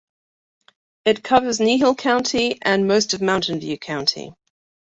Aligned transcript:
It 1.05 1.23
covers 1.23 1.59
Kneehill 1.59 1.93
County 1.95 2.57
and 2.63 2.87
most 2.87 3.13
of 3.13 3.21
Mountain 3.21 3.59
View 3.59 3.77
County. 3.77 4.33